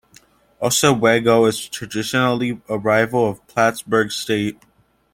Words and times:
Oswego 0.59 1.45
is 1.45 1.69
traditionally 1.69 2.59
a 2.67 2.75
rival 2.75 3.29
of 3.29 3.45
Plattsburgh 3.45 4.11
State. 4.11 4.57